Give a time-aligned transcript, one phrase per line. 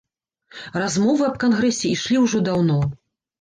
[0.81, 2.81] Размовы аб кангрэсе ішлі ўжо даўно.